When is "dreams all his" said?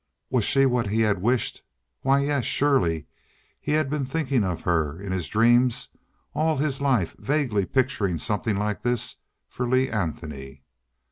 5.27-6.81